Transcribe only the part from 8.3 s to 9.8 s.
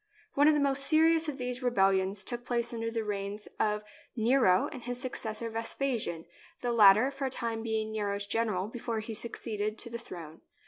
eral before he succeeded